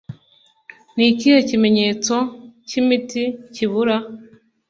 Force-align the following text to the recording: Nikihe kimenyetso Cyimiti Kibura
Nikihe 0.95 1.39
kimenyetso 1.49 2.15
Cyimiti 2.67 3.23
Kibura 3.53 3.97